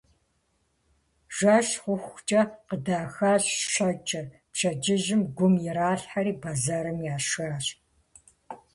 [1.35, 7.65] Жэщ хъухукӀэ къыдахащ щэкӀыр, пщэдджыжьым гум иралъхьэри бэзэрым яшащ.